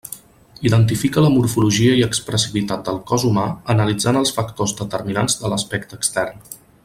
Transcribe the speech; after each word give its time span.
Identifica 0.67 1.23
la 1.25 1.29
morfologia 1.33 1.91
i 1.99 2.01
expressivitat 2.07 2.87
del 2.89 2.97
cos 3.13 3.27
humà 3.29 3.45
analitzant 3.75 4.19
els 4.23 4.35
factors 4.39 4.75
determinants 4.81 5.39
de 5.45 5.53
l'aspecte 5.53 6.01
extern. 6.03 6.45